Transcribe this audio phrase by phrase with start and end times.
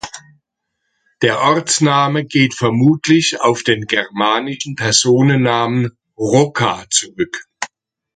[1.21, 7.45] Der Ortsname geht vermutlich auf den germanischen Personennamen "Roca" zurück.